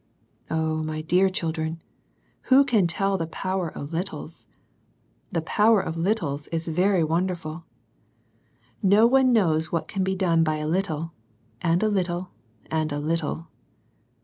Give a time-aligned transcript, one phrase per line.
[0.49, 1.79] '"Oh, my dear children,
[2.49, 4.47] who can tell the power of littles?
[5.31, 7.65] The power of littles is very wonderful!
[8.81, 11.11] No one knows what can be done by a little,
[11.61, 12.29] and a little,
[12.71, 13.49] and a little.